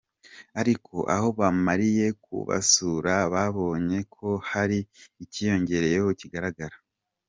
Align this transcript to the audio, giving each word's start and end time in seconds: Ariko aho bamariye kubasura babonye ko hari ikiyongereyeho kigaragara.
Ariko 0.61 0.95
aho 1.15 1.27
bamariye 1.39 2.07
kubasura 2.23 3.13
babonye 3.33 3.99
ko 4.15 4.27
hari 4.51 4.79
ikiyongereyeho 5.23 6.09
kigaragara. 6.19 6.75